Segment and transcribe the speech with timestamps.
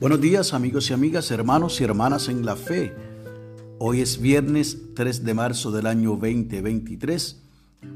[0.00, 2.94] Buenos días amigos y amigas, hermanos y hermanas en la fe.
[3.80, 7.42] Hoy es viernes 3 de marzo del año 2023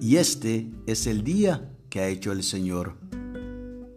[0.00, 2.96] y este es el día que ha hecho el Señor.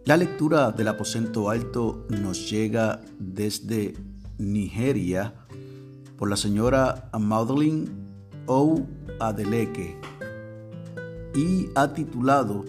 [0.04, 3.96] La lectura del aposento alto nos llega desde
[4.38, 5.34] Nigeria
[6.16, 7.88] por la señora Madeline
[8.46, 8.86] O.
[9.18, 9.98] Adeleke
[11.34, 12.64] y ha titulado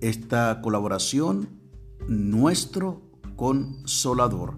[0.00, 1.48] esta colaboración
[2.06, 3.11] Nuestro
[3.42, 4.54] Consolador.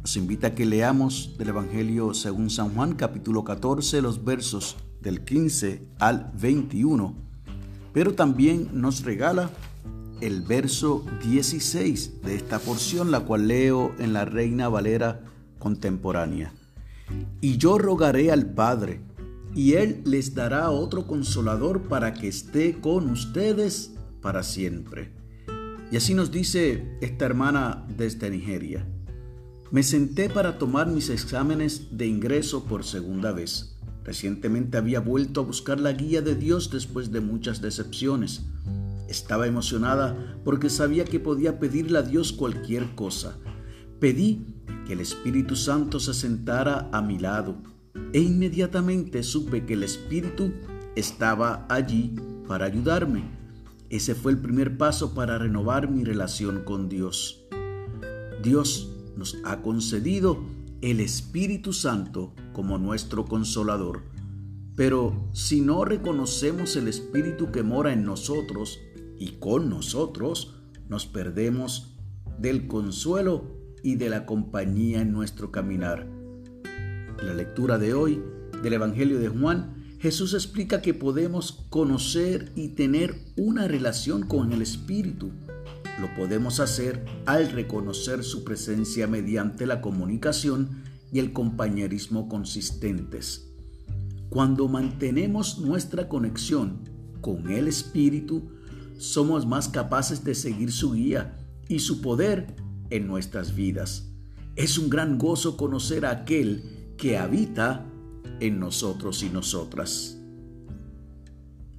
[0.00, 5.24] Nos invita a que leamos del Evangelio según San Juan capítulo 14 los versos del
[5.24, 7.16] 15 al 21,
[7.92, 9.50] pero también nos regala
[10.20, 15.24] el verso 16 de esta porción, la cual leo en la Reina Valera
[15.58, 16.52] contemporánea.
[17.40, 19.00] Y yo rogaré al Padre,
[19.52, 25.25] y Él les dará otro consolador para que esté con ustedes para siempre.
[25.90, 28.86] Y así nos dice esta hermana desde Nigeria.
[29.70, 33.76] Me senté para tomar mis exámenes de ingreso por segunda vez.
[34.04, 38.46] Recientemente había vuelto a buscar la guía de Dios después de muchas decepciones.
[39.08, 43.38] Estaba emocionada porque sabía que podía pedirle a Dios cualquier cosa.
[44.00, 44.46] Pedí
[44.86, 47.56] que el Espíritu Santo se sentara a mi lado
[48.12, 50.52] e inmediatamente supe que el Espíritu
[50.94, 52.14] estaba allí
[52.46, 53.24] para ayudarme.
[53.88, 57.46] Ese fue el primer paso para renovar mi relación con Dios.
[58.42, 60.40] Dios nos ha concedido
[60.80, 64.02] el Espíritu Santo como nuestro consolador.
[64.74, 68.78] Pero si no reconocemos el Espíritu que mora en nosotros,
[69.18, 70.54] y con nosotros
[70.88, 71.96] nos perdemos
[72.38, 73.44] del consuelo
[73.82, 76.06] y de la compañía en nuestro caminar.
[77.22, 78.22] La lectura de hoy
[78.62, 84.60] del Evangelio de Juan, Jesús explica que podemos conocer y tener una relación con el
[84.60, 85.30] Espíritu.
[86.00, 93.48] Lo podemos hacer al reconocer su presencia mediante la comunicación y el compañerismo consistentes.
[94.28, 96.80] Cuando mantenemos nuestra conexión
[97.22, 98.50] con el Espíritu,
[98.98, 102.54] somos más capaces de seguir su guía y su poder
[102.90, 104.10] en nuestras vidas.
[104.56, 107.86] Es un gran gozo conocer a aquel que habita
[108.40, 110.18] en nosotros y nosotras.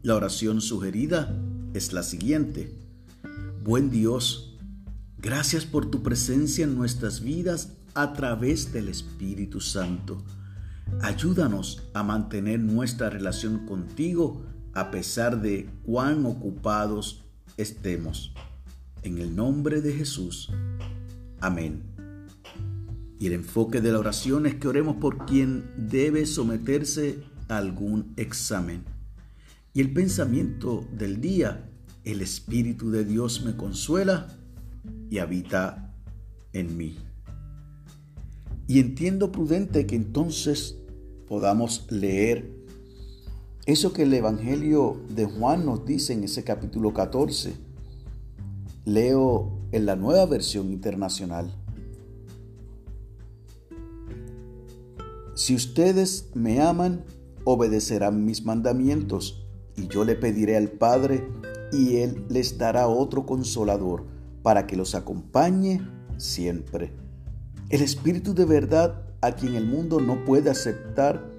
[0.04, 1.38] La oración sugerida
[1.74, 2.74] es la siguiente.
[3.64, 4.58] Buen Dios,
[5.18, 10.24] gracias por tu presencia en nuestras vidas a través del Espíritu Santo.
[11.02, 17.26] Ayúdanos a mantener nuestra relación contigo a pesar de cuán ocupados
[17.58, 18.34] estemos.
[19.04, 20.52] En el nombre de Jesús.
[21.40, 21.97] Amén.
[23.20, 28.14] Y el enfoque de la oración es que oremos por quien debe someterse a algún
[28.18, 28.84] examen.
[29.74, 31.70] Y el pensamiento del día,
[32.04, 34.28] el Espíritu de Dios me consuela
[35.10, 35.94] y habita
[36.54, 36.98] en mí.
[38.68, 40.78] Y entiendo prudente que entonces
[41.28, 42.58] podamos leer
[43.68, 47.54] eso que el Evangelio de Juan nos dice en ese capítulo 14,
[48.86, 51.54] leo en la nueva versión internacional.
[55.38, 57.06] Si ustedes me aman,
[57.44, 61.30] obedecerán mis mandamientos, y yo le pediré al Padre,
[61.72, 64.08] y Él les dará otro consolador,
[64.42, 65.88] para que los acompañe
[66.18, 66.92] siempre.
[67.70, 71.32] El Espíritu de verdad, a quien el mundo no puede aceptar,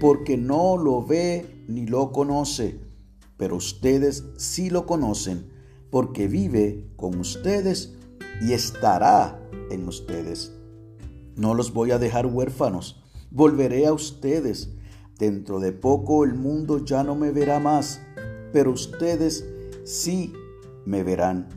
[0.00, 2.80] porque no lo ve ni lo conoce,
[3.36, 5.52] pero ustedes sí lo conocen,
[5.90, 7.98] porque vive con ustedes
[8.40, 9.38] y estará
[9.70, 10.54] en ustedes.
[11.36, 13.01] No los voy a dejar huérfanos,
[13.32, 14.70] volveré a ustedes.
[15.18, 18.00] Dentro de poco el mundo ya no me verá más,
[18.52, 19.46] pero ustedes
[19.84, 20.32] sí
[20.84, 21.48] me verán.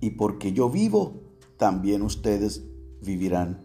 [0.00, 1.22] Y porque yo vivo,
[1.56, 2.64] también ustedes
[3.00, 3.64] vivirán.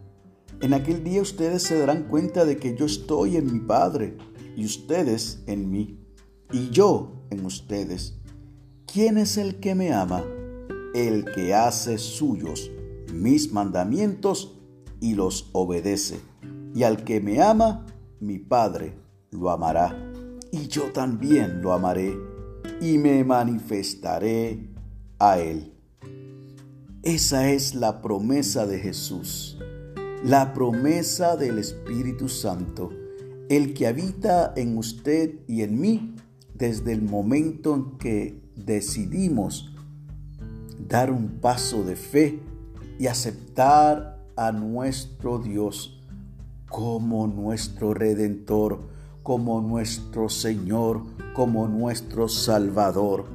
[0.60, 4.16] En aquel día ustedes se darán cuenta de que yo estoy en mi Padre
[4.56, 6.00] y ustedes en mí,
[6.52, 8.18] y yo en ustedes.
[8.92, 10.24] ¿Quién es el que me ama?
[10.94, 12.70] El que hace suyos
[13.12, 14.58] mis mandamientos
[15.00, 16.20] y los obedece.
[16.78, 17.84] Y al que me ama,
[18.20, 18.94] mi Padre
[19.32, 19.96] lo amará.
[20.52, 22.16] Y yo también lo amaré
[22.80, 24.70] y me manifestaré
[25.18, 25.74] a él.
[27.02, 29.58] Esa es la promesa de Jesús,
[30.22, 32.90] la promesa del Espíritu Santo
[33.48, 36.14] el que habita en usted y en mí
[36.54, 39.72] desde el momento en que decidimos
[40.86, 42.40] dar un paso de fe
[42.98, 45.97] y aceptar a nuestro Dios
[46.68, 48.80] como nuestro redentor,
[49.22, 51.02] como nuestro Señor,
[51.34, 53.26] como nuestro Salvador.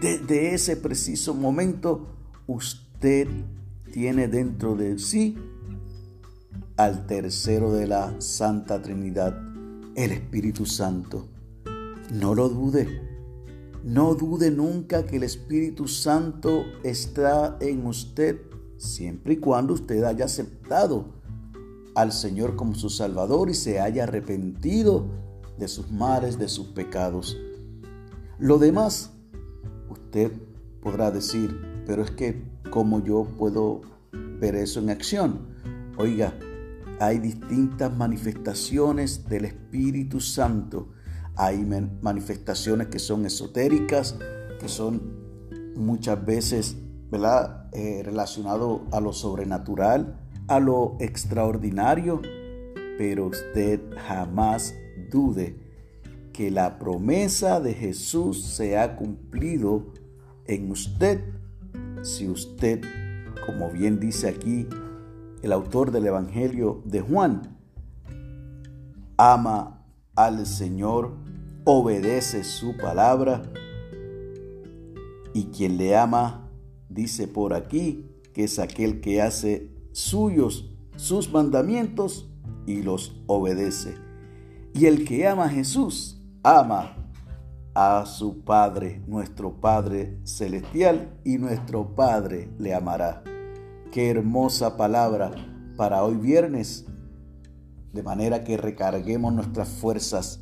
[0.00, 2.08] Desde ese preciso momento
[2.46, 3.28] usted
[3.92, 5.36] tiene dentro de sí
[6.76, 9.38] al tercero de la Santa Trinidad,
[9.94, 11.28] el Espíritu Santo.
[12.12, 13.00] No lo dude,
[13.84, 18.40] no dude nunca que el Espíritu Santo está en usted
[18.76, 21.13] siempre y cuando usted haya aceptado
[21.94, 25.06] al Señor como su Salvador y se haya arrepentido
[25.58, 27.36] de sus males, de sus pecados.
[28.38, 29.12] Lo demás,
[29.88, 30.32] usted
[30.80, 33.82] podrá decir, pero es que ¿cómo yo puedo
[34.12, 35.46] ver eso en acción?
[35.96, 36.34] Oiga,
[37.00, 40.88] hay distintas manifestaciones del Espíritu Santo.
[41.36, 41.64] Hay
[42.02, 44.16] manifestaciones que son esotéricas,
[44.60, 45.24] que son
[45.76, 46.76] muchas veces.
[47.72, 52.20] Eh, relacionado a lo sobrenatural, a lo extraordinario,
[52.98, 54.74] pero usted jamás
[55.10, 55.56] dude
[56.32, 59.92] que la promesa de Jesús se ha cumplido
[60.46, 61.20] en usted.
[62.02, 62.82] Si usted,
[63.46, 64.66] como bien dice aquí
[65.42, 67.56] el autor del Evangelio de Juan,
[69.16, 71.14] ama al Señor,
[71.64, 73.42] obedece su palabra
[75.32, 76.50] y quien le ama,
[76.88, 82.28] dice por aquí, que es aquel que hace suyos sus mandamientos
[82.66, 83.94] y los obedece.
[84.74, 86.96] Y el que ama a Jesús, ama
[87.74, 93.22] a su Padre, nuestro Padre Celestial, y nuestro Padre le amará.
[93.92, 95.30] Qué hermosa palabra
[95.76, 96.86] para hoy viernes,
[97.92, 100.40] de manera que recarguemos nuestras fuerzas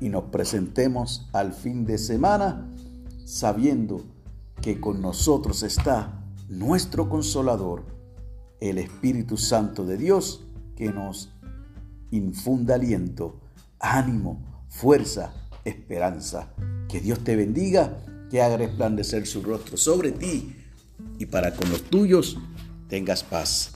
[0.00, 2.72] y nos presentemos al fin de semana
[3.24, 4.02] sabiendo
[4.62, 7.95] que con nosotros está nuestro consolador
[8.60, 10.44] el Espíritu Santo de Dios
[10.76, 11.32] que nos
[12.10, 13.40] infunda aliento,
[13.78, 15.32] ánimo, fuerza,
[15.64, 16.52] esperanza.
[16.88, 17.98] Que Dios te bendiga,
[18.30, 20.56] que haga resplandecer su rostro sobre ti
[21.18, 22.38] y para con los tuyos
[22.88, 23.75] tengas paz.